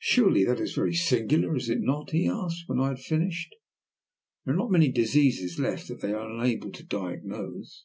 "Surely 0.00 0.44
that 0.44 0.58
is 0.58 0.74
very 0.74 0.92
singular, 0.92 1.54
is 1.54 1.68
it 1.68 1.78
not?" 1.80 2.10
he 2.10 2.26
asked, 2.26 2.64
when 2.66 2.80
I 2.80 2.88
had 2.88 2.98
finished. 2.98 3.54
"There 4.44 4.54
are 4.54 4.58
not 4.58 4.72
many 4.72 4.90
diseases 4.90 5.56
left 5.56 5.86
that 5.86 6.00
they 6.00 6.12
are 6.12 6.28
unable 6.28 6.72
to 6.72 6.82
diagnose." 6.82 7.84